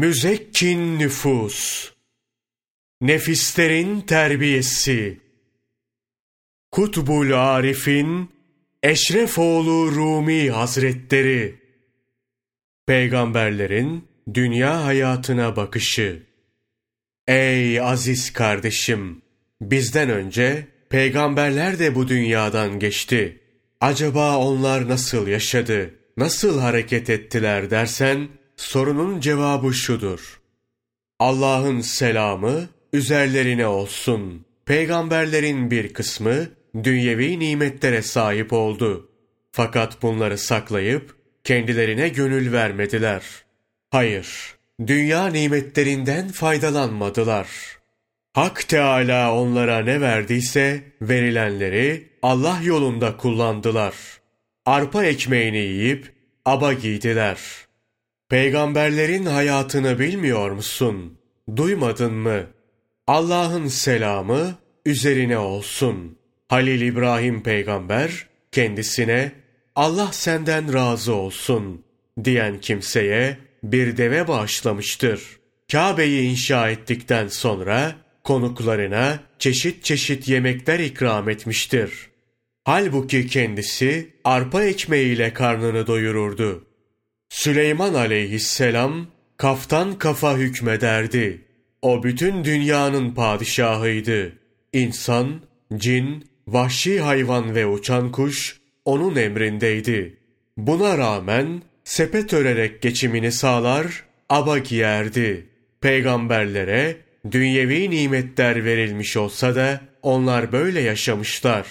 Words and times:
müzekkin 0.00 0.98
nüfus, 0.98 1.90
nefislerin 3.00 4.00
terbiyesi, 4.00 5.20
Kutbul 6.70 7.32
Arif'in 7.32 8.30
Eşrefoğlu 8.82 9.92
Rumi 9.94 10.50
Hazretleri, 10.50 11.60
Peygamberlerin 12.86 14.08
dünya 14.34 14.84
hayatına 14.84 15.56
bakışı. 15.56 16.22
Ey 17.28 17.80
aziz 17.80 18.32
kardeşim! 18.32 19.22
Bizden 19.60 20.10
önce 20.10 20.66
peygamberler 20.90 21.78
de 21.78 21.94
bu 21.94 22.08
dünyadan 22.08 22.78
geçti. 22.78 23.40
Acaba 23.80 24.38
onlar 24.38 24.88
nasıl 24.88 25.26
yaşadı, 25.28 25.94
nasıl 26.16 26.60
hareket 26.60 27.10
ettiler 27.10 27.70
dersen, 27.70 28.39
sorunun 28.60 29.20
cevabı 29.20 29.74
şudur. 29.74 30.40
Allah'ın 31.18 31.80
selamı 31.80 32.68
üzerlerine 32.92 33.66
olsun. 33.66 34.44
Peygamberlerin 34.66 35.70
bir 35.70 35.92
kısmı 35.92 36.48
dünyevi 36.84 37.38
nimetlere 37.38 38.02
sahip 38.02 38.52
oldu. 38.52 39.10
Fakat 39.52 40.02
bunları 40.02 40.38
saklayıp 40.38 41.16
kendilerine 41.44 42.08
gönül 42.08 42.52
vermediler. 42.52 43.22
Hayır, 43.90 44.54
dünya 44.86 45.26
nimetlerinden 45.26 46.28
faydalanmadılar. 46.28 47.48
Hak 48.32 48.68
Teala 48.68 49.34
onlara 49.34 49.78
ne 49.78 50.00
verdiyse 50.00 50.82
verilenleri 51.02 52.08
Allah 52.22 52.60
yolunda 52.62 53.16
kullandılar. 53.16 53.94
Arpa 54.66 55.04
ekmeğini 55.04 55.58
yiyip 55.58 56.12
aba 56.44 56.72
giydiler. 56.72 57.38
Peygamberlerin 58.30 59.26
hayatını 59.26 59.98
bilmiyor 59.98 60.50
musun? 60.50 61.18
Duymadın 61.56 62.12
mı? 62.12 62.46
Allah'ın 63.06 63.66
selamı 63.66 64.54
üzerine 64.86 65.38
olsun. 65.38 66.18
Halil 66.48 66.80
İbrahim 66.80 67.42
peygamber 67.42 68.26
kendisine 68.52 69.32
Allah 69.76 70.12
senden 70.12 70.72
razı 70.72 71.14
olsun 71.14 71.84
diyen 72.24 72.60
kimseye 72.60 73.38
bir 73.62 73.96
deve 73.96 74.28
bağışlamıştır. 74.28 75.22
Kabe'yi 75.72 76.30
inşa 76.30 76.70
ettikten 76.70 77.28
sonra 77.28 77.96
konuklarına 78.24 79.20
çeşit 79.38 79.84
çeşit 79.84 80.28
yemekler 80.28 80.78
ikram 80.78 81.28
etmiştir. 81.28 82.10
Halbuki 82.64 83.26
kendisi 83.26 84.10
arpa 84.24 84.64
ekmeğiyle 84.64 85.32
karnını 85.32 85.86
doyururdu. 85.86 86.69
Süleyman 87.30 87.94
aleyhisselam 87.94 89.06
kaftan 89.36 89.98
kafa 89.98 90.36
hükmederdi. 90.36 91.44
O 91.82 92.02
bütün 92.02 92.44
dünyanın 92.44 93.14
padişahıydı. 93.14 94.32
İnsan, 94.72 95.40
cin, 95.76 96.30
vahşi 96.46 97.00
hayvan 97.00 97.54
ve 97.54 97.66
uçan 97.66 98.12
kuş 98.12 98.60
onun 98.84 99.16
emrindeydi. 99.16 100.16
Buna 100.56 100.98
rağmen 100.98 101.62
sepet 101.84 102.32
örerek 102.32 102.82
geçimini 102.82 103.32
sağlar, 103.32 104.04
aba 104.28 104.58
giyerdi. 104.58 105.46
Peygamberlere 105.80 106.96
dünyevi 107.30 107.90
nimetler 107.90 108.64
verilmiş 108.64 109.16
olsa 109.16 109.54
da 109.54 109.80
onlar 110.02 110.52
böyle 110.52 110.80
yaşamışlar. 110.80 111.66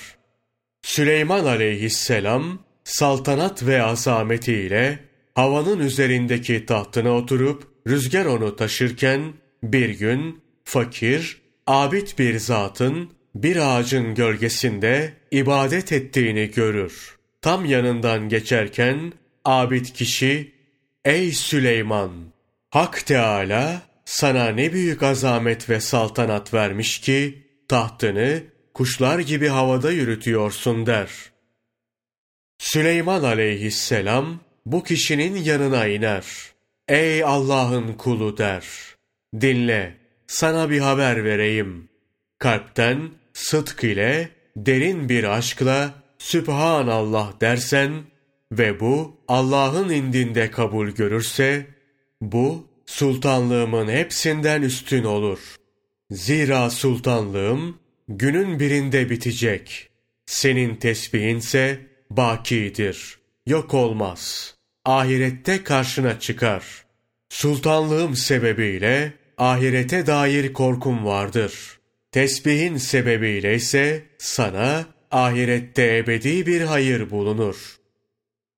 Süleyman 0.82 1.46
aleyhisselam 1.46 2.60
saltanat 2.84 3.66
ve 3.66 3.84
azametiyle 3.84 5.09
havanın 5.40 5.80
üzerindeki 5.80 6.66
tahtına 6.66 7.12
oturup 7.12 7.64
rüzgar 7.88 8.26
onu 8.26 8.56
taşırken 8.56 9.34
bir 9.64 9.90
gün 9.90 10.42
fakir, 10.64 11.42
abid 11.68 12.08
bir 12.20 12.40
zatın 12.40 13.10
bir 13.36 13.56
ağacın 13.56 14.16
gölgesinde 14.16 15.14
ibadet 15.32 15.92
ettiğini 15.92 16.52
görür. 16.52 17.18
Tam 17.42 17.66
yanından 17.66 18.30
geçerken 18.30 19.14
abid 19.46 19.86
kişi, 19.86 20.52
Ey 21.06 21.32
Süleyman! 21.32 22.12
Hak 22.70 23.06
Teala 23.06 23.82
sana 24.06 24.48
ne 24.50 24.74
büyük 24.74 25.04
azamet 25.04 25.70
ve 25.70 25.80
saltanat 25.80 26.54
vermiş 26.54 27.00
ki, 27.00 27.48
tahtını 27.68 28.44
kuşlar 28.74 29.20
gibi 29.20 29.48
havada 29.48 29.92
yürütüyorsun 29.92 30.86
der. 30.86 31.10
Süleyman 32.58 33.24
aleyhisselam 33.24 34.40
bu 34.66 34.84
kişinin 34.84 35.36
yanına 35.36 35.86
iner. 35.86 36.26
Ey 36.88 37.24
Allah'ın 37.24 37.94
kulu 37.94 38.38
der. 38.38 38.66
Dinle, 39.42 39.98
sana 40.28 40.70
bir 40.70 40.80
haber 40.80 41.24
vereyim. 41.24 41.90
Kalpten 42.40 43.10
sıdk 43.34 43.84
ile, 43.84 44.30
derin 44.58 45.10
bir 45.10 45.24
aşkla 45.24 45.94
Sübhanallah 46.18 47.42
dersen 47.42 47.92
ve 48.52 48.80
bu 48.80 49.18
Allah'ın 49.28 49.90
indinde 49.90 50.52
kabul 50.52 50.90
görürse, 50.90 51.66
bu 52.22 52.68
sultanlığımın 52.86 53.88
hepsinden 53.88 54.62
üstün 54.62 55.04
olur. 55.04 55.40
Zira 56.12 56.70
sultanlığım 56.70 57.80
günün 58.08 58.60
birinde 58.60 59.10
bitecek. 59.10 59.90
Senin 60.26 60.76
tesbihinse 60.76 61.80
bakidir, 62.10 63.19
yok 63.50 63.74
olmaz. 63.74 64.56
Ahirette 64.86 65.64
karşına 65.64 66.20
çıkar. 66.20 66.64
Sultanlığım 67.30 68.16
sebebiyle 68.16 69.14
ahirete 69.38 70.08
dair 70.08 70.54
korkum 70.54 71.06
vardır. 71.06 71.80
Tesbihin 72.12 72.78
sebebiyle 72.78 73.56
ise 73.56 74.04
sana 74.18 74.86
ahirette 75.12 75.98
ebedi 75.98 76.46
bir 76.46 76.62
hayır 76.62 77.10
bulunur. 77.10 77.80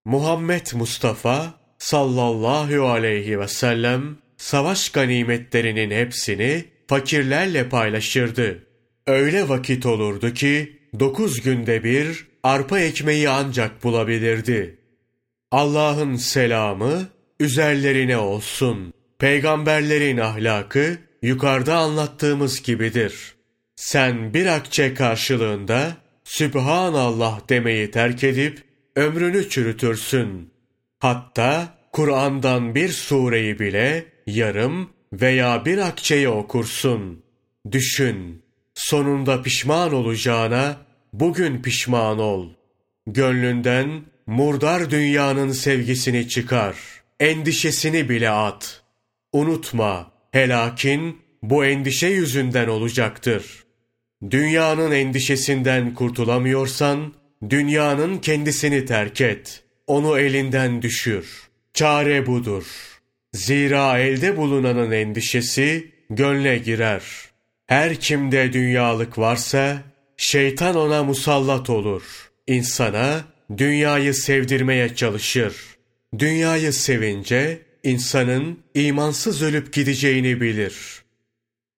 Muhammed 0.06 0.68
Mustafa 0.74 1.54
sallallahu 1.78 2.88
aleyhi 2.88 3.40
ve 3.40 3.48
sellem 3.48 4.18
savaş 4.38 4.90
ganimetlerinin 4.90 5.92
hepsini 5.92 6.66
fakirlerle 6.88 7.70
paylaşırdı. 7.70 8.68
Öyle 9.08 9.50
vakit 9.50 9.86
olurdu 9.86 10.34
ki 10.34 10.80
dokuz 11.00 11.42
günde 11.42 11.84
bir 11.84 12.28
arpa 12.44 12.80
ekmeği 12.80 13.30
ancak 13.30 13.84
bulabilirdi. 13.84 14.81
Allah'ın 15.52 16.16
selamı 16.16 17.08
üzerlerine 17.40 18.18
olsun. 18.18 18.94
Peygamberlerin 19.20 20.18
ahlakı 20.18 20.98
yukarıda 21.22 21.78
anlattığımız 21.78 22.62
gibidir. 22.62 23.36
Sen 23.76 24.34
bir 24.34 24.46
akçe 24.46 24.94
karşılığında 24.94 25.98
Sübhanallah 26.24 27.50
demeyi 27.50 27.92
terk 27.92 28.24
edip 28.24 28.64
ömrünü 28.96 29.50
çürütürsün. 29.50 30.54
Hatta 31.00 31.78
Kur'an'dan 31.92 32.76
bir 32.76 32.90
sureyi 32.90 33.60
bile 33.60 34.06
yarım 34.28 34.90
veya 35.14 35.66
bir 35.66 35.78
akçeyi 35.78 36.30
okursun. 36.30 37.24
Düşün, 37.72 38.46
sonunda 38.74 39.42
pişman 39.42 39.94
olacağına 39.94 40.78
bugün 41.14 41.62
pişman 41.62 42.20
ol. 42.20 42.50
Gönlünden 43.08 44.11
murdar 44.28 44.92
dünyanın 44.92 45.52
sevgisini 45.52 46.28
çıkar. 46.28 46.76
Endişesini 47.20 48.10
bile 48.10 48.30
at. 48.30 48.82
Unutma, 49.34 50.12
helakin 50.32 51.18
bu 51.44 51.66
endişe 51.66 52.08
yüzünden 52.08 52.68
olacaktır. 52.68 53.64
Dünyanın 54.30 54.92
endişesinden 54.92 55.94
kurtulamıyorsan, 55.94 57.14
dünyanın 57.50 58.18
kendisini 58.18 58.86
terk 58.86 59.22
et. 59.22 59.64
Onu 59.88 60.20
elinden 60.20 60.82
düşür. 60.82 61.50
Çare 61.74 62.26
budur. 62.26 62.66
Zira 63.34 64.00
elde 64.00 64.38
bulunanın 64.38 64.92
endişesi 64.92 65.92
gönle 66.10 66.58
girer. 66.58 67.04
Her 67.68 67.96
kimde 67.96 68.54
dünyalık 68.54 69.18
varsa, 69.18 69.82
şeytan 70.18 70.76
ona 70.76 71.04
musallat 71.04 71.70
olur. 71.70 72.32
İnsana 72.48 73.22
dünyayı 73.58 74.14
sevdirmeye 74.14 74.96
çalışır. 74.96 75.56
Dünyayı 76.20 76.74
sevince, 76.74 77.62
insanın 77.84 78.60
imansız 78.74 79.42
ölüp 79.42 79.74
gideceğini 79.74 80.42
bilir.'' 80.42 81.02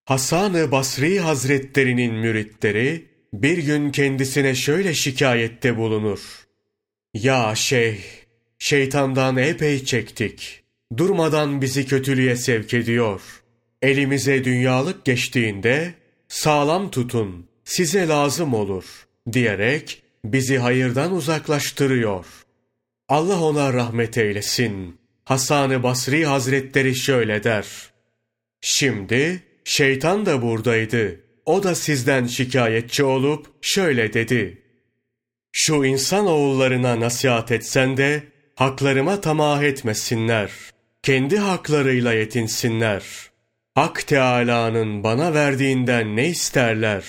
Hasan-ı 0.04 0.70
Basri 0.70 1.20
Hazretlerinin 1.20 2.14
müritleri 2.14 3.04
bir 3.32 3.58
gün 3.58 3.90
kendisine 3.90 4.54
şöyle 4.54 4.94
şikayette 4.94 5.76
bulunur. 5.76 6.46
Ya 7.14 7.54
şeyh, 7.54 8.00
şeytandan 8.58 9.36
epey 9.36 9.84
çektik. 9.84 10.62
Durmadan 10.96 11.62
bizi 11.62 11.86
kötülüğe 11.86 12.36
sevk 12.36 12.74
ediyor. 12.74 13.20
Elimize 13.82 14.44
dünyalık 14.44 15.04
geçtiğinde 15.04 15.94
sağlam 16.28 16.90
tutun, 16.90 17.46
size 17.64 18.08
lazım 18.08 18.54
olur 18.54 18.84
diyerek 19.32 20.02
bizi 20.24 20.58
hayırdan 20.58 21.14
uzaklaştırıyor. 21.14 22.26
Allah 23.08 23.40
ona 23.40 23.72
rahmet 23.72 24.18
eylesin. 24.18 24.98
Hasan-ı 25.24 25.82
Basri 25.82 26.26
Hazretleri 26.26 26.96
şöyle 26.96 27.44
der. 27.44 27.66
Şimdi 28.60 29.42
şeytan 29.64 30.26
da 30.26 30.42
buradaydı. 30.42 31.20
O 31.46 31.62
da 31.62 31.74
sizden 31.74 32.26
şikayetçi 32.26 33.04
olup 33.04 33.46
şöyle 33.60 34.12
dedi. 34.12 34.62
Şu 35.52 35.84
insan 35.84 36.26
oğullarına 36.26 37.00
nasihat 37.00 37.52
etsen 37.52 37.96
de 37.96 38.22
haklarıma 38.54 39.20
tamah 39.20 39.62
etmesinler. 39.62 40.50
Kendi 41.02 41.38
haklarıyla 41.38 42.12
yetinsinler. 42.12 43.04
Hak 43.74 44.06
Teâlâ'nın 44.06 45.04
bana 45.04 45.34
verdiğinden 45.34 46.16
ne 46.16 46.28
isterler? 46.28 47.04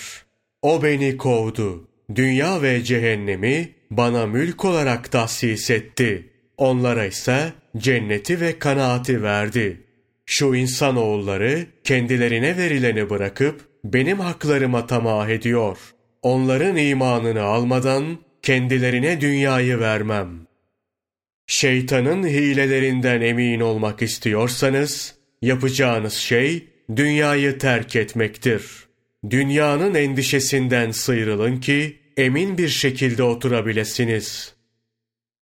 O 0.62 0.84
beni 0.84 1.18
kovdu. 1.18 1.88
Dünya 2.16 2.62
ve 2.62 2.84
cehennemi 2.84 3.70
bana 3.92 4.26
mülk 4.26 4.66
olarak 4.66 5.12
tahsis 5.12 5.70
etti. 5.70 6.30
Onlara 6.58 7.06
ise 7.06 7.54
cenneti 7.78 8.42
ve 8.42 8.60
kanaati 8.60 9.24
verdi. 9.24 9.82
Şu 10.26 10.56
insan 10.56 10.96
oğulları 10.96 11.66
kendilerine 11.84 12.58
verileni 12.58 13.10
bırakıp 13.10 13.62
benim 13.84 14.20
haklarıma 14.20 14.88
tamah 14.88 15.30
ediyor. 15.30 15.78
Onların 16.22 16.76
imanını 16.76 17.42
almadan 17.42 18.18
kendilerine 18.42 19.22
dünyayı 19.22 19.80
vermem. 19.80 20.48
Şeytanın 21.48 22.28
hilelerinden 22.28 23.22
emin 23.22 23.60
olmak 23.60 24.02
istiyorsanız, 24.02 25.16
yapacağınız 25.42 26.14
şey 26.14 26.68
dünyayı 26.96 27.58
terk 27.58 27.96
etmektir. 27.96 28.85
Dünyanın 29.30 29.94
endişesinden 29.94 30.92
sıyrılın 30.92 31.58
ki 31.58 32.00
emin 32.18 32.58
bir 32.58 32.70
şekilde 32.70 33.24
oturabilirsiniz. 33.24 34.54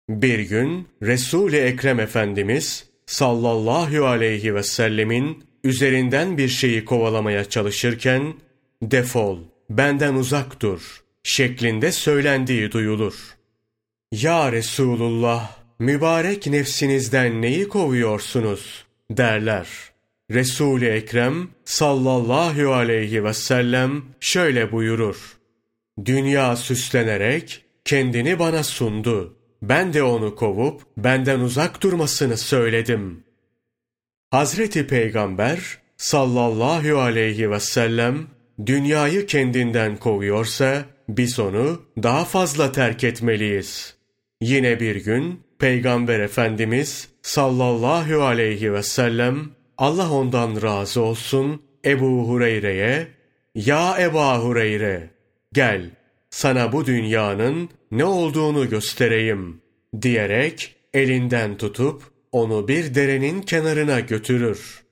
Bir 0.10 0.40
gün 0.40 0.88
Resul-i 1.02 1.58
Ekrem 1.58 2.00
Efendimiz 2.00 2.86
sallallahu 3.06 4.06
aleyhi 4.06 4.56
ve 4.56 4.64
sellemin 4.64 5.44
üzerinden 5.64 6.38
bir 6.38 6.48
şeyi 6.48 6.86
kovalamaya 6.86 7.46
çalışırken 7.46 8.34
defol, 8.82 9.40
benden 9.70 10.14
uzak 10.14 10.62
dur 10.62 11.04
şeklinde 11.24 11.92
söylendiği 11.92 12.72
duyulur. 12.72 13.38
Ya 14.12 14.52
Resulullah, 14.52 15.58
mübarek 15.80 16.48
nefsinizden 16.48 17.42
neyi 17.42 17.68
kovuyorsunuz? 17.68 18.86
derler. 19.18 19.68
Resul-i 20.34 20.86
Ekrem 20.86 21.48
sallallahu 21.66 22.74
aleyhi 22.74 23.24
ve 23.24 23.34
sellem 23.34 24.02
şöyle 24.20 24.72
buyurur. 24.72 25.38
Dünya 26.06 26.56
süslenerek 26.56 27.66
kendini 27.86 28.40
bana 28.40 28.64
sundu. 28.64 29.38
Ben 29.62 29.94
de 29.94 30.04
onu 30.04 30.36
kovup 30.36 30.82
benden 30.98 31.40
uzak 31.40 31.84
durmasını 31.84 32.38
söyledim. 32.38 33.24
Hazreti 34.32 34.88
Peygamber 34.88 35.78
sallallahu 35.98 37.00
aleyhi 37.00 37.52
ve 37.52 37.60
sellem 37.60 38.28
dünyayı 38.66 39.26
kendinden 39.26 39.98
kovuyorsa 39.98 40.86
biz 41.10 41.40
onu 41.40 41.82
daha 42.04 42.26
fazla 42.26 42.72
terk 42.72 43.04
etmeliyiz. 43.04 43.96
Yine 44.42 44.80
bir 44.80 44.96
gün 44.96 45.40
Peygamber 45.60 46.20
Efendimiz 46.20 47.08
sallallahu 47.22 48.24
aleyhi 48.24 48.74
ve 48.74 48.84
sellem 48.84 49.50
Allah 49.78 50.12
ondan 50.12 50.62
razı 50.62 51.02
olsun 51.02 51.62
Ebu 51.86 52.28
Hureyre'ye 52.30 53.08
Ya 53.56 53.98
Eba 54.00 54.40
Hureyre 54.40 55.10
gel 55.54 55.90
sana 56.30 56.72
bu 56.72 56.86
dünyanın 56.86 57.70
ne 57.92 58.06
olduğunu 58.06 58.70
göstereyim 58.70 59.62
diyerek 60.02 60.76
elinden 60.94 61.58
tutup 61.58 62.04
onu 62.32 62.68
bir 62.68 62.96
derenin 62.96 63.42
kenarına 63.42 64.00
götürür. 64.00 64.84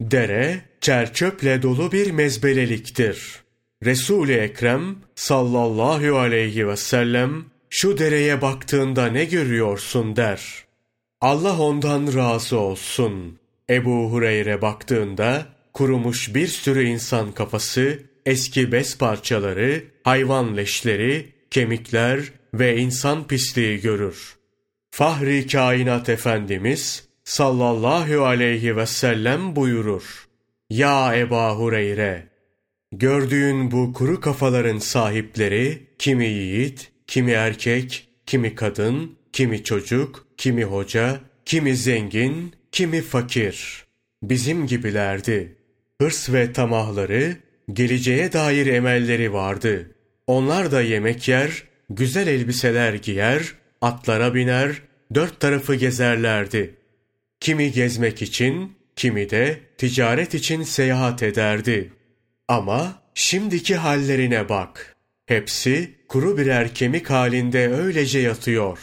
Dere 0.00 0.60
çerçöple 0.80 1.62
dolu 1.62 1.92
bir 1.92 2.10
mezbeleliktir. 2.10 3.42
Resul-i 3.84 4.32
Ekrem 4.32 4.96
sallallahu 5.14 6.18
aleyhi 6.18 6.68
ve 6.68 6.76
sellem 6.76 7.44
şu 7.70 7.98
dereye 7.98 8.42
baktığında 8.42 9.06
ne 9.06 9.24
görüyorsun 9.24 10.16
der. 10.16 10.64
Allah 11.20 11.58
ondan 11.60 12.14
razı 12.14 12.58
olsun. 12.58 13.41
Ebu 13.70 14.12
Hureyre 14.12 14.62
baktığında 14.62 15.46
kurumuş 15.72 16.34
bir 16.34 16.46
sürü 16.46 16.84
insan 16.84 17.32
kafası, 17.32 17.98
eski 18.26 18.72
bez 18.72 18.98
parçaları, 18.98 19.84
hayvan 20.04 20.56
leşleri, 20.56 21.32
kemikler 21.50 22.20
ve 22.54 22.76
insan 22.76 23.26
pisliği 23.26 23.80
görür. 23.80 24.36
Fahri 24.90 25.46
kainat 25.46 26.08
Efendimiz 26.08 27.08
sallallahu 27.24 28.24
aleyhi 28.24 28.76
ve 28.76 28.86
sellem 28.86 29.56
buyurur. 29.56 30.28
Ya 30.70 31.16
Eba 31.16 31.56
Hureyre! 31.56 32.28
Gördüğün 32.92 33.70
bu 33.70 33.92
kuru 33.92 34.20
kafaların 34.20 34.78
sahipleri 34.78 35.86
kimi 35.98 36.26
yiğit, 36.26 36.92
kimi 37.06 37.30
erkek, 37.30 38.08
kimi 38.26 38.54
kadın, 38.54 39.18
kimi 39.32 39.64
çocuk, 39.64 40.26
kimi 40.36 40.64
hoca, 40.64 41.20
kimi 41.44 41.76
zengin, 41.76 42.54
kimi 42.72 43.02
fakir. 43.02 43.84
Bizim 44.22 44.66
gibilerdi. 44.66 45.56
Hırs 46.00 46.32
ve 46.32 46.52
tamahları, 46.52 47.36
geleceğe 47.72 48.32
dair 48.32 48.66
emelleri 48.66 49.32
vardı. 49.32 49.90
Onlar 50.26 50.72
da 50.72 50.82
yemek 50.82 51.28
yer, 51.28 51.62
güzel 51.90 52.26
elbiseler 52.26 52.94
giyer, 52.94 53.54
atlara 53.80 54.34
biner, 54.34 54.82
dört 55.14 55.40
tarafı 55.40 55.74
gezerlerdi. 55.74 56.74
Kimi 57.40 57.72
gezmek 57.72 58.22
için, 58.22 58.72
kimi 58.96 59.30
de 59.30 59.60
ticaret 59.78 60.34
için 60.34 60.62
seyahat 60.62 61.22
ederdi. 61.22 61.92
Ama 62.48 63.02
şimdiki 63.14 63.76
hallerine 63.76 64.48
bak. 64.48 64.96
Hepsi 65.26 65.90
kuru 66.08 66.38
birer 66.38 66.74
kemik 66.74 67.10
halinde 67.10 67.68
öylece 67.68 68.18
yatıyor. 68.18 68.78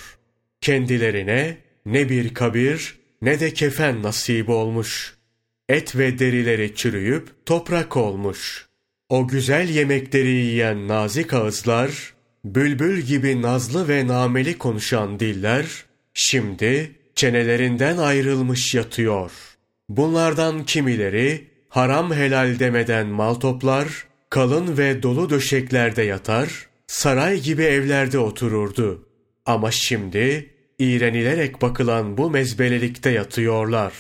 Kendilerine 0.62 1.58
ne 1.86 2.10
bir 2.10 2.34
kabir 2.34 2.99
ne 3.22 3.40
de 3.40 3.54
kefen 3.54 4.04
nasip 4.04 4.50
olmuş. 4.50 5.16
Et 5.70 5.96
ve 5.96 6.20
derileri 6.20 6.76
çürüyüp 6.76 7.46
toprak 7.46 7.98
olmuş. 7.98 8.68
O 9.10 9.28
güzel 9.28 9.70
yemekleri 9.70 10.30
yiyen 10.30 10.88
nazik 10.88 11.34
ağızlar, 11.34 12.14
bülbül 12.46 13.02
gibi 13.02 13.42
nazlı 13.42 13.88
ve 13.88 14.08
nameli 14.08 14.58
konuşan 14.58 15.20
diller, 15.20 15.66
şimdi 16.14 16.96
çenelerinden 17.16 17.98
ayrılmış 17.98 18.76
yatıyor. 18.76 19.32
Bunlardan 19.90 20.66
kimileri 20.66 21.48
haram 21.70 22.14
helal 22.14 22.60
demeden 22.60 23.08
mal 23.08 23.34
toplar, 23.34 23.88
kalın 24.30 24.78
ve 24.78 25.04
dolu 25.04 25.30
döşeklerde 25.30 26.04
yatar, 26.04 26.68
saray 26.88 27.40
gibi 27.40 27.64
evlerde 27.64 28.20
otururdu. 28.20 29.08
Ama 29.46 29.72
şimdi 29.72 30.50
iğrenilerek 30.80 31.62
bakılan 31.62 32.18
bu 32.18 32.30
mezbelelikte 32.30 33.10
yatıyorlar. 33.10 33.94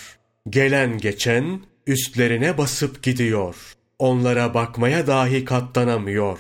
Gelen 0.49 0.97
geçen 0.97 1.61
üstlerine 1.87 2.57
basıp 2.57 3.03
gidiyor. 3.03 3.55
Onlara 3.99 4.53
bakmaya 4.53 5.07
dahi 5.07 5.45
katlanamıyor. 5.45 6.39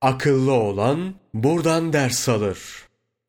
Akıllı 0.00 0.52
olan 0.52 1.14
buradan 1.34 1.92
ders 1.92 2.28
alır. 2.28 2.58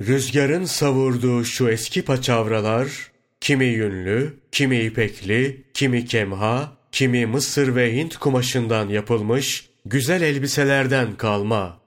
Rüzgarın 0.01 0.65
savurduğu 0.65 1.45
şu 1.45 1.69
eski 1.69 2.01
paçavralar, 2.01 3.11
kimi 3.41 3.65
yünlü, 3.65 4.39
kimi 4.51 4.79
ipekli, 4.79 5.63
kimi 5.73 6.05
kemha, 6.05 6.77
kimi 6.91 7.25
Mısır 7.25 7.75
ve 7.75 7.95
Hint 7.95 8.17
kumaşından 8.17 8.89
yapılmış 8.89 9.69
güzel 9.85 10.21
elbiselerden 10.21 11.15
kalma. 11.15 11.79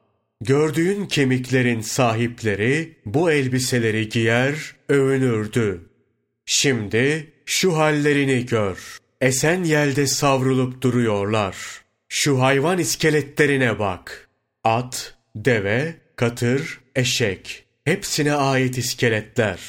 Gördüğün 0.45 1.07
kemiklerin 1.07 1.81
sahipleri 1.81 2.97
bu 3.07 3.31
elbiseleri 3.31 4.09
giyer, 4.09 4.75
övünürdü. 4.89 5.81
Şimdi 6.47 7.33
şu 7.47 7.77
hallerini 7.77 8.47
gör. 8.47 8.99
Esen 9.21 9.65
yelde 9.65 10.07
savrulup 10.07 10.83
duruyorlar. 10.83 11.57
Şu 12.09 12.41
hayvan 12.41 12.79
iskeletlerine 12.79 13.79
bak. 13.79 14.29
At, 14.65 15.15
deve, 15.37 15.95
katır, 16.17 16.81
eşek. 16.97 17.65
Hepsine 17.85 18.35
ait 18.35 18.79
iskeletler. 18.79 19.61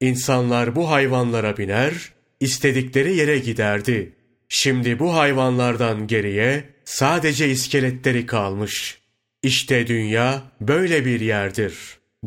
İnsanlar 0.00 0.76
bu 0.76 0.90
hayvanlara 0.90 1.56
biner, 1.56 2.12
istedikleri 2.40 3.16
yere 3.16 3.38
giderdi. 3.38 4.12
Şimdi 4.48 4.98
bu 4.98 5.14
hayvanlardan 5.14 6.06
geriye 6.06 6.64
sadece 6.84 7.48
iskeletleri 7.48 8.26
kalmış. 8.26 9.05
İşte 9.46 9.86
dünya 9.86 10.42
böyle 10.60 11.04
bir 11.04 11.20
yerdir. 11.20 11.74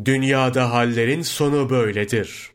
Dünyada 0.04 0.72
hallerin 0.72 1.22
sonu 1.22 1.70
böyledir. 1.70 2.50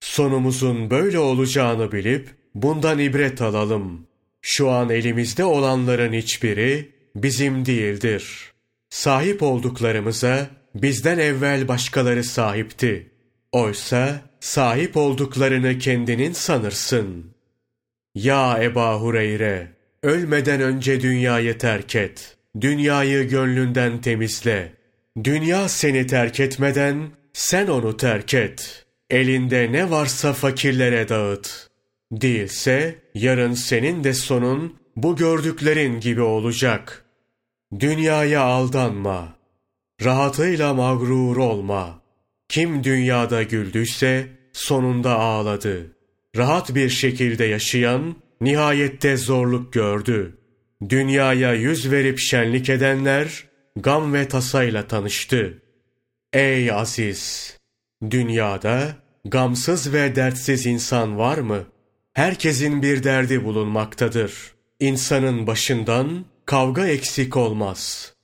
Sonumuzun 0.00 0.90
böyle 0.90 1.18
olacağını 1.18 1.92
bilip 1.92 2.28
bundan 2.54 2.98
ibret 2.98 3.42
alalım. 3.42 4.06
Şu 4.42 4.70
an 4.70 4.90
elimizde 4.90 5.44
olanların 5.44 6.12
hiçbiri 6.12 6.92
bizim 7.16 7.66
değildir. 7.66 8.52
Sahip 8.90 9.42
olduklarımıza 9.42 10.46
bizden 10.74 11.18
evvel 11.18 11.68
başkaları 11.68 12.24
sahipti. 12.24 13.10
Oysa 13.52 14.20
sahip 14.40 14.96
olduklarını 14.96 15.78
kendinin 15.78 16.32
sanırsın. 16.32 17.34
Ya 18.14 18.62
Eba 18.62 19.00
Hureyre, 19.00 19.70
ölmeden 20.02 20.60
önce 20.60 21.00
dünyayı 21.00 21.58
terk 21.58 21.96
et. 21.96 22.39
Dünyayı 22.60 23.28
gönlünden 23.28 24.00
temizle. 24.00 24.72
Dünya 25.24 25.68
seni 25.68 26.06
terk 26.06 26.40
etmeden 26.40 27.10
sen 27.32 27.66
onu 27.66 27.96
terk 27.96 28.34
et. 28.34 28.86
Elinde 29.10 29.72
ne 29.72 29.90
varsa 29.90 30.32
fakirlere 30.32 31.08
dağıt. 31.08 31.70
Değilse 32.12 32.98
yarın 33.14 33.54
senin 33.54 34.04
de 34.04 34.14
sonun 34.14 34.76
bu 34.96 35.16
gördüklerin 35.16 36.00
gibi 36.00 36.22
olacak. 36.22 37.04
Dünyaya 37.80 38.42
aldanma. 38.42 39.36
Rahatıyla 40.04 40.74
mağrur 40.74 41.36
olma. 41.36 42.02
Kim 42.48 42.84
dünyada 42.84 43.42
güldüyse 43.42 44.26
sonunda 44.52 45.18
ağladı. 45.18 45.96
Rahat 46.36 46.74
bir 46.74 46.88
şekilde 46.88 47.44
yaşayan 47.44 48.16
nihayette 48.40 49.16
zorluk 49.16 49.72
gördü. 49.72 50.39
Dünyaya 50.88 51.54
yüz 51.54 51.90
verip 51.90 52.18
şenlik 52.18 52.70
edenler 52.70 53.44
gam 53.76 54.14
ve 54.14 54.28
tasayla 54.28 54.86
tanıştı. 54.88 55.62
Ey 56.32 56.72
aziz! 56.72 57.56
Dünyada 58.10 58.96
gamsız 59.24 59.92
ve 59.92 60.16
dertsiz 60.16 60.66
insan 60.66 61.18
var 61.18 61.38
mı? 61.38 61.64
Herkesin 62.12 62.82
bir 62.82 63.02
derdi 63.04 63.44
bulunmaktadır. 63.44 64.32
İnsanın 64.80 65.46
başından 65.46 66.24
kavga 66.46 66.86
eksik 66.86 67.36
olmaz. 67.36 68.14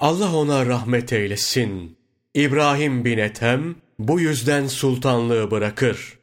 Allah 0.00 0.36
ona 0.36 0.66
rahmet 0.66 1.12
eylesin. 1.12 1.96
İbrahim 2.34 3.04
bin 3.04 3.18
Ethem 3.18 3.76
bu 3.98 4.20
yüzden 4.20 4.66
sultanlığı 4.66 5.50
bırakır. 5.50 6.18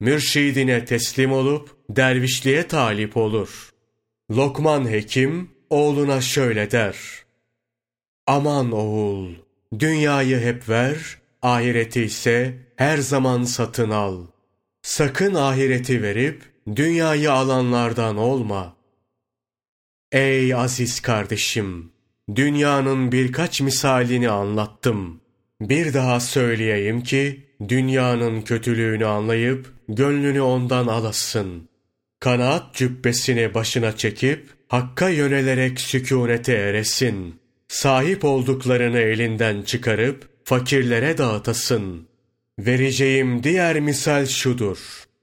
Mürşidine 0.00 0.84
teslim 0.84 1.32
olup 1.32 1.76
dervişliğe 1.90 2.68
talip 2.68 3.16
olur. 3.16 3.73
Lokman 4.30 4.90
Hekim 4.90 5.50
oğluna 5.70 6.20
şöyle 6.20 6.70
der. 6.70 6.96
Aman 8.26 8.72
oğul, 8.72 9.34
dünyayı 9.78 10.40
hep 10.40 10.68
ver, 10.68 11.18
ahireti 11.42 12.02
ise 12.02 12.58
her 12.76 12.98
zaman 12.98 13.42
satın 13.42 13.90
al. 13.90 14.26
Sakın 14.82 15.34
ahireti 15.34 16.02
verip 16.02 16.42
dünyayı 16.76 17.32
alanlardan 17.32 18.16
olma. 18.16 18.76
Ey 20.12 20.54
aziz 20.54 21.00
kardeşim, 21.00 21.92
dünyanın 22.34 23.12
birkaç 23.12 23.60
misalini 23.60 24.30
anlattım. 24.30 25.20
Bir 25.60 25.94
daha 25.94 26.20
söyleyeyim 26.20 27.02
ki, 27.02 27.46
dünyanın 27.68 28.42
kötülüğünü 28.42 29.06
anlayıp, 29.06 29.74
gönlünü 29.88 30.40
ondan 30.40 30.86
alasın. 30.86 31.73
Kanaat 32.24 32.74
cübbesini 32.74 33.54
başına 33.54 33.96
çekip, 33.96 34.46
Hakka 34.68 35.08
yönelerek 35.08 35.80
sükunete 35.80 36.52
eresin. 36.52 37.40
Sahip 37.68 38.24
olduklarını 38.24 38.98
elinden 38.98 39.62
çıkarıp, 39.62 40.28
fakirlere 40.44 41.18
dağıtasın. 41.18 42.08
Vereceğim 42.58 43.42
diğer 43.42 43.80
misal 43.80 44.26
şudur. 44.26 44.78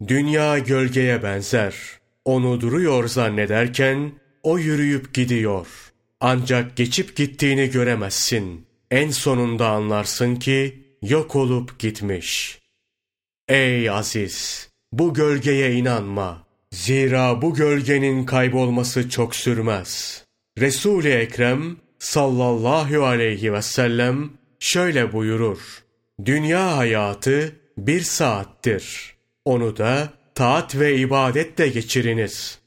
Dünya 0.08 0.60
gölgeye 0.60 1.24
benzer. 1.24 1.75
Onu 2.25 2.62
duruyor 2.62 3.08
zannederken, 3.08 4.12
o 4.43 4.58
yürüyüp 4.58 5.13
gidiyor. 5.13 5.67
Ancak 6.20 6.77
geçip 6.77 7.15
gittiğini 7.15 7.70
göremezsin. 7.70 8.65
En 8.91 9.12
sonunda 9.12 9.70
anlarsın 9.70 10.36
ki 10.36 10.84
yok 11.01 11.36
olup 11.36 11.79
gitmiş. 11.79 12.60
Ey 13.48 13.89
aziz! 13.89 14.70
Bu 14.91 15.13
gölgeye 15.13 15.74
inanma. 15.74 16.50
Zira 16.72 17.42
bu 17.42 17.54
gölgenin 17.54 18.25
kaybolması 18.25 19.10
çok 19.10 19.36
sürmez. 19.36 20.24
Resul-i 20.60 21.10
Ekrem 21.10 21.78
sallallahu 22.00 23.06
aleyhi 23.06 23.54
ve 23.54 23.62
sellem 23.62 24.30
şöyle 24.60 25.13
buyurur. 25.13 25.60
Dünya 26.25 26.78
hayatı 26.78 27.56
bir 27.78 28.01
saattir. 28.01 29.16
Onu 29.46 29.78
da 29.78 30.10
taat 30.36 30.75
ve 30.75 30.96
ibadetle 30.96 31.68
geçiriniz. 31.68 32.60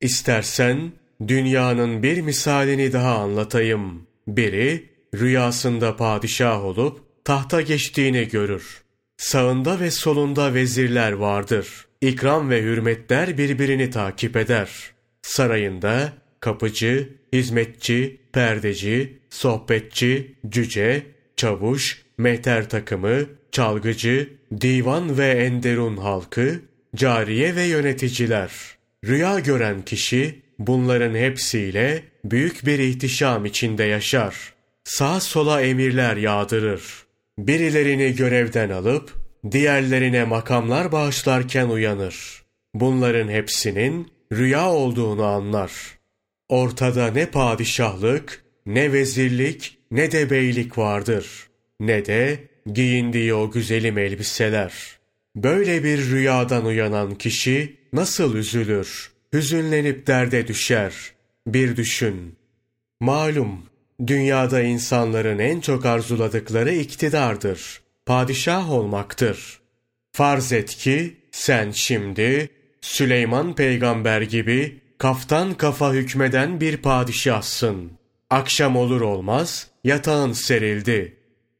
İstersen 0.00 0.92
dünyanın 1.28 2.02
bir 2.02 2.20
misalini 2.20 2.92
daha 2.92 3.18
anlatayım. 3.18 4.06
Biri 4.28 4.90
rüyasında 5.14 5.96
padişah 5.96 6.64
olup 6.64 7.00
tahta 7.24 7.60
geçtiğini 7.60 8.28
görür. 8.28 8.82
Sağında 9.16 9.80
ve 9.80 9.90
solunda 9.90 10.54
vezirler 10.54 11.12
vardır. 11.12 11.85
İkram 12.00 12.50
ve 12.50 12.62
hürmetler 12.62 13.38
birbirini 13.38 13.90
takip 13.90 14.36
eder. 14.36 14.70
Sarayında 15.22 16.12
kapıcı, 16.40 17.08
hizmetçi, 17.32 18.20
perdeci, 18.32 19.18
sohbetçi, 19.30 20.34
cüce, 20.48 21.02
çavuş, 21.36 22.02
mehter 22.18 22.68
takımı, 22.68 23.20
çalgıcı, 23.52 24.32
divan 24.60 25.18
ve 25.18 25.26
enderun 25.28 25.96
halkı, 25.96 26.60
cariye 26.96 27.56
ve 27.56 27.62
yöneticiler. 27.62 28.50
Rüya 29.04 29.38
gören 29.38 29.82
kişi 29.82 30.42
bunların 30.58 31.14
hepsiyle 31.14 32.02
büyük 32.24 32.66
bir 32.66 32.78
ihtişam 32.78 33.44
içinde 33.44 33.84
yaşar. 33.84 34.54
Sağa 34.84 35.20
sola 35.20 35.62
emirler 35.62 36.16
yağdırır. 36.16 36.82
Birilerini 37.38 38.14
görevden 38.14 38.70
alıp 38.70 39.25
diğerlerine 39.52 40.24
makamlar 40.24 40.92
bağışlarken 40.92 41.68
uyanır. 41.68 42.42
Bunların 42.74 43.28
hepsinin 43.28 44.12
rüya 44.32 44.70
olduğunu 44.70 45.24
anlar. 45.24 45.72
Ortada 46.48 47.10
ne 47.10 47.26
padişahlık, 47.26 48.44
ne 48.66 48.92
vezirlik, 48.92 49.78
ne 49.90 50.12
de 50.12 50.30
beylik 50.30 50.78
vardır. 50.78 51.26
Ne 51.80 52.06
de 52.06 52.38
giyindiği 52.72 53.34
o 53.34 53.50
güzelim 53.50 53.98
elbiseler. 53.98 54.72
Böyle 55.36 55.84
bir 55.84 56.10
rüyadan 56.10 56.64
uyanan 56.64 57.14
kişi 57.14 57.76
nasıl 57.92 58.34
üzülür, 58.34 59.10
hüzünlenip 59.32 60.06
derde 60.06 60.48
düşer. 60.48 60.94
Bir 61.46 61.76
düşün. 61.76 62.36
Malum, 63.00 63.62
dünyada 64.06 64.62
insanların 64.62 65.38
en 65.38 65.60
çok 65.60 65.86
arzuladıkları 65.86 66.74
iktidardır 66.74 67.85
padişah 68.06 68.70
olmaktır. 68.70 69.60
Farz 70.12 70.52
et 70.52 70.74
ki 70.74 71.16
sen 71.30 71.70
şimdi 71.70 72.50
Süleyman 72.80 73.54
peygamber 73.54 74.20
gibi 74.22 74.80
kaftan 74.98 75.54
kafa 75.54 75.92
hükmeden 75.92 76.60
bir 76.60 76.76
padişahsın. 76.76 77.92
Akşam 78.30 78.76
olur 78.76 79.00
olmaz 79.00 79.70
yatağın 79.84 80.32
serildi. 80.32 81.16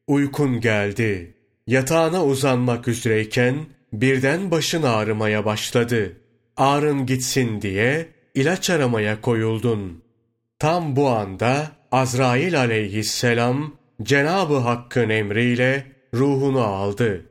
Uykun 0.07 0.61
geldi. 0.61 1.35
Yatağına 1.67 2.25
uzanmak 2.25 2.89
üzereyken 2.89 3.57
birden 3.93 4.51
başın 4.51 4.83
ağrımaya 4.83 5.45
başladı. 5.45 6.17
Ağrın 6.57 7.07
gitsin 7.07 7.63
diye 7.63 8.07
ilaç 8.35 8.71
aramaya 8.71 9.21
koyuldun. 9.21 10.03
Tam 10.59 10.97
bu 10.97 11.09
anda 11.09 11.71
Azrail 11.93 12.59
aleyhisselam 12.59 13.75
Cenab-ı 14.03 14.57
Hakk'ın 14.57 15.09
emriyle 15.09 15.96
ruhunu 16.15 16.61
aldı. 16.61 17.27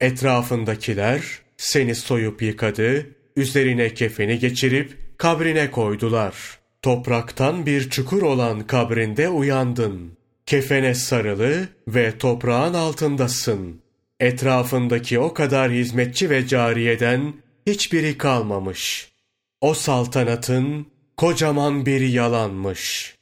Etrafındakiler 0.00 1.22
seni 1.56 1.94
soyup 1.94 2.42
yıkadı, 2.42 3.06
üzerine 3.36 3.94
kefeni 3.94 4.38
geçirip 4.38 5.18
kabrine 5.18 5.70
koydular. 5.70 6.58
Topraktan 6.82 7.66
bir 7.66 7.90
çukur 7.90 8.22
olan 8.22 8.66
kabrinde 8.66 9.28
uyandın. 9.28 10.12
Kefene 10.46 10.94
sarılı 10.94 11.68
ve 11.88 12.18
toprağın 12.18 12.74
altındasın. 12.74 13.80
Etrafındaki 14.20 15.18
o 15.18 15.34
kadar 15.34 15.70
hizmetçi 15.70 16.30
ve 16.30 16.46
cariyeden 16.46 17.34
hiçbiri 17.66 18.18
kalmamış. 18.18 19.12
O 19.60 19.74
saltanatın 19.74 20.86
kocaman 21.16 21.86
bir 21.86 22.00
yalanmış. 22.00 23.14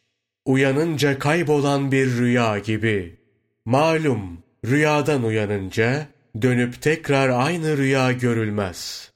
Uyanınca 0.45 1.19
kaybolan 1.19 1.93
bir 1.93 2.07
rüya 2.07 2.59
gibi. 2.59 3.17
Malum 3.65 4.39
Rüyadan 4.67 5.25
uyanınca 5.25 6.07
dönüp 6.43 6.83
tekrar 6.83 7.29
aynı 7.29 7.77
rüya 7.77 8.13
görülmez. 8.13 9.11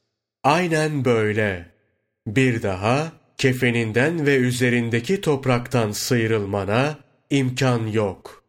Aynen 0.45 1.05
böyle. 1.05 1.67
Bir 2.27 2.63
daha 2.63 3.13
kefeninden 3.39 4.27
ve 4.27 4.37
üzerindeki 4.37 5.21
topraktan 5.21 5.93
sıyrılmana 5.93 6.99
imkan 7.31 7.87
yok. 7.87 8.45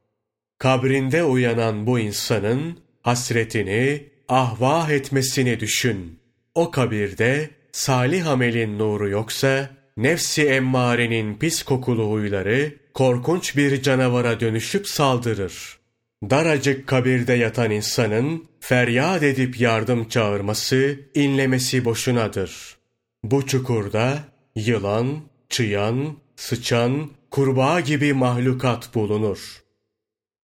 Kabrinde 0.58 1.24
uyanan 1.24 1.88
bu 1.88 2.00
insanın 2.00 2.80
hasretini, 3.02 4.10
ahvah 4.30 4.90
etmesini 4.90 5.60
düşün. 5.60 6.20
O 6.56 6.72
kabirde 6.72 7.50
salih 7.72 8.28
amelin 8.28 8.80
nuru 8.80 9.10
yoksa, 9.10 9.70
nefsi 9.98 10.46
emmarenin 10.46 11.36
pis 11.38 11.64
kokulu 11.64 12.12
huyları 12.12 12.74
korkunç 12.94 13.58
bir 13.58 13.82
canavara 13.82 14.40
dönüşüp 14.40 14.88
saldırır. 14.88 15.83
Daracık 16.30 16.88
kabirde 16.88 17.34
yatan 17.34 17.72
insanın 17.72 18.46
feryat 18.60 19.24
edip 19.24 19.60
yardım 19.60 20.10
çağırması, 20.10 21.00
inlemesi 21.14 21.86
boşunadır. 21.86 22.78
Bu 23.24 23.48
çukurda 23.48 24.18
yılan, 24.56 25.20
çıyan, 25.50 26.18
sıçan, 26.36 27.10
kurbağa 27.32 27.80
gibi 27.80 28.14
mahlukat 28.14 28.96
bulunur. 28.96 29.64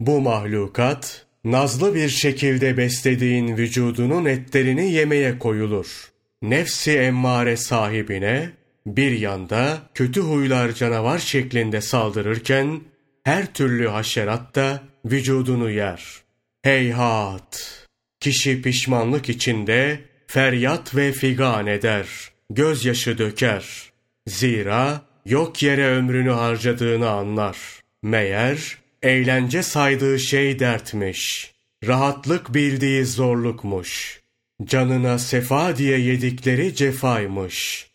Bu 0.01 0.21
mahlukat, 0.21 1.27
nazlı 1.45 1.95
bir 1.95 2.09
şekilde 2.09 2.77
beslediğin 2.77 3.57
vücudunun 3.57 4.25
etlerini 4.25 4.93
yemeye 4.93 5.39
koyulur. 5.39 6.11
Nefsi 6.43 6.99
emmare 6.99 7.57
sahibine, 7.57 8.51
bir 8.87 9.11
yanda 9.11 9.79
kötü 9.95 10.21
huylar 10.21 10.73
canavar 10.73 11.19
şeklinde 11.19 11.81
saldırırken, 11.81 12.81
her 13.25 13.55
türlü 13.55 13.89
haşerat 13.89 14.55
da 14.55 14.90
vücudunu 15.05 15.71
yer. 15.71 16.23
Heyhat! 16.63 17.87
Kişi 18.21 18.63
pişmanlık 18.63 19.29
içinde 19.29 20.01
feryat 20.27 20.97
ve 20.97 21.13
figan 21.13 21.67
eder, 21.67 22.07
gözyaşı 22.51 23.19
döker. 23.19 23.93
Zira 24.27 25.03
yok 25.27 25.63
yere 25.63 25.87
ömrünü 25.87 26.31
harcadığını 26.31 27.11
anlar. 27.11 27.57
Meğer 28.03 28.79
eğlence 29.03 29.63
saydığı 29.63 30.19
şey 30.19 30.59
dertmiş. 30.59 31.53
Rahatlık 31.87 32.55
bildiği 32.55 33.05
zorlukmuş. 33.05 34.21
Canına 34.65 35.19
sefa 35.19 35.77
diye 35.77 35.99
yedikleri 35.99 36.75
cefaymış. 36.75 37.87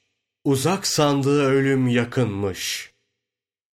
Uzak 0.44 0.88
sandığı 0.88 1.46
ölüm 1.46 1.88
yakınmış. 1.88 2.92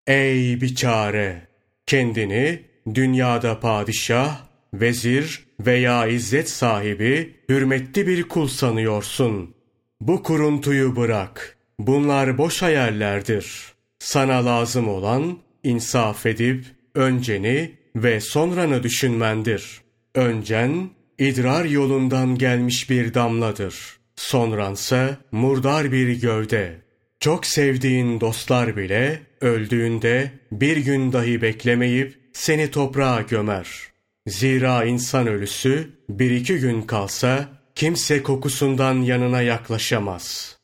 Ey 0.07 0.61
biçare! 0.61 1.47
Kendini 1.85 2.72
dünyada 2.93 3.59
padişah, 3.59 4.37
vezir 4.73 5.45
veya 5.59 6.07
izzet 6.07 6.49
sahibi, 6.49 7.35
hürmetli 7.49 8.07
bir 8.07 8.23
kul 8.23 8.47
sanıyorsun. 8.47 9.55
Bu 10.01 10.23
kuruntuyu 10.23 10.95
bırak. 10.95 11.57
Bunlar 11.79 12.37
boş 12.37 12.61
hayallerdir. 12.61 13.73
Sana 13.99 14.45
lazım 14.45 14.87
olan 14.87 15.37
insaf 15.63 16.25
edip 16.25 16.65
önceni 16.95 17.71
ve 17.95 18.21
sonranı 18.21 18.83
düşünmendir. 18.83 19.81
Öncen 20.15 20.89
idrar 21.19 21.65
yolundan 21.65 22.37
gelmiş 22.37 22.89
bir 22.89 23.13
damladır. 23.13 23.75
Sonransa 24.15 25.17
murdar 25.31 25.91
bir 25.91 26.21
gövde. 26.21 26.81
Çok 27.19 27.45
sevdiğin 27.45 28.21
dostlar 28.21 28.77
bile 28.77 29.19
öldüğünde 29.41 30.31
bir 30.51 30.77
gün 30.77 31.13
dahi 31.13 31.41
beklemeyip 31.41 32.22
seni 32.33 32.71
toprağa 32.71 33.21
gömer. 33.21 33.67
Zira 34.27 34.83
insan 34.83 35.27
ölüsü 35.27 35.89
bir 36.09 36.31
iki 36.31 36.57
gün 36.57 36.81
kalsa 36.81 37.47
kimse 37.75 38.23
kokusundan 38.23 38.93
yanına 38.93 39.41
yaklaşamaz. 39.41 40.57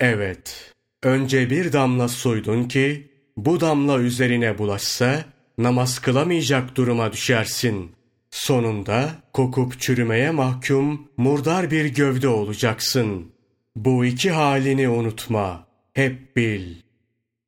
Evet, 0.00 0.74
önce 1.02 1.50
bir 1.50 1.72
damla 1.72 2.08
suydun 2.08 2.64
ki 2.68 3.10
bu 3.36 3.60
damla 3.60 3.98
üzerine 3.98 4.58
bulaşsa 4.58 5.24
namaz 5.58 5.98
kılamayacak 5.98 6.76
duruma 6.76 7.12
düşersin. 7.12 7.92
Sonunda 8.30 9.10
kokup 9.32 9.80
çürümeye 9.80 10.30
mahkum 10.30 11.08
murdar 11.16 11.70
bir 11.70 11.84
gövde 11.84 12.28
olacaksın. 12.28 13.32
Bu 13.76 14.04
iki 14.04 14.30
halini 14.30 14.88
unutma, 14.88 15.66
hep 15.94 16.36
bil. 16.36 16.74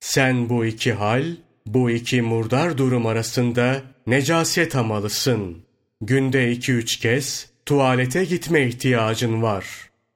Sen 0.01 0.49
bu 0.49 0.65
iki 0.65 0.93
hal, 0.93 1.37
bu 1.75 1.91
iki 1.91 2.23
murdar 2.23 2.79
durum 2.79 3.07
arasında 3.07 3.83
necaset 4.07 4.75
hamalısın. 4.75 5.57
Günde 6.01 6.53
iki 6.53 6.73
üç 6.73 6.97
kez 6.97 7.51
tuvalete 7.67 8.25
gitme 8.25 8.67
ihtiyacın 8.67 9.43
var. 9.43 9.65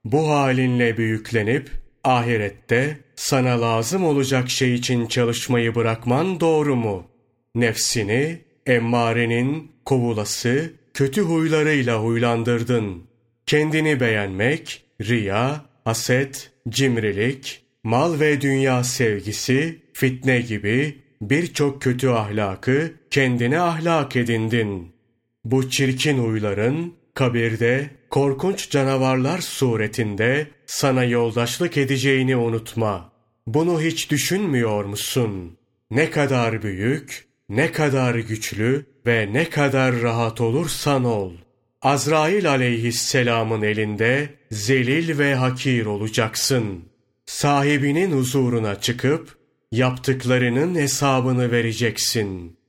Bu 0.05 0.31
halinle 0.31 0.97
büyüklenip 0.97 1.71
ahirette 2.05 2.99
sana 3.17 3.61
lazım 3.61 4.05
olacak 4.05 4.51
şey 4.51 4.75
için 4.75 5.07
çalışmayı 5.07 5.75
bırakman 5.75 6.41
doğru 6.41 6.77
mu? 6.77 7.07
Nefsini 7.55 8.39
emmarenin 8.67 9.73
kovulası 9.85 10.73
kötü 10.95 11.21
huylarıyla 11.21 12.03
huylandırdın. 12.03 13.03
Kendini 13.47 14.01
beğenmek, 14.01 14.85
riya, 15.01 15.65
haset, 15.85 16.51
cimrilik, 16.69 17.63
mal 17.85 18.21
ve 18.21 18.41
dünya 18.41 18.85
sevgisi, 18.85 19.79
fitne 19.93 20.41
gibi 20.41 21.02
birçok 21.23 21.83
kötü 21.83 22.09
ahlakı 22.09 22.93
kendine 23.11 23.61
ahlak 23.61 24.17
edindin. 24.17 24.93
Bu 25.45 25.71
çirkin 25.71 26.19
huyların 26.19 26.95
kabirde 27.15 27.91
korkunç 28.11 28.71
canavarlar 28.71 29.39
suretinde 29.39 30.47
sana 30.67 31.05
yoldaşlık 31.05 31.77
edeceğini 31.77 32.37
unutma. 32.37 33.13
Bunu 33.47 33.81
hiç 33.81 34.11
düşünmüyor 34.11 34.85
musun? 34.85 35.59
Ne 35.91 36.11
kadar 36.11 36.63
büyük, 36.63 37.27
ne 37.49 37.73
kadar 37.73 38.15
güçlü 38.15 38.87
ve 39.07 39.29
ne 39.33 39.51
kadar 39.51 40.03
rahat 40.03 40.41
olursan 40.41 41.05
ol. 41.05 41.33
Azrail 41.83 42.51
aleyhisselamın 42.51 43.63
elinde 43.63 44.29
zelil 44.51 45.19
ve 45.19 45.35
hakir 45.35 45.87
olacaksın. 45.87 46.85
Sahibinin 47.27 48.13
huzuruna 48.13 48.81
çıkıp 48.81 49.42
yaptıklarının 49.73 50.75
hesabını 50.75 51.51
vereceksin.'' 51.51 52.62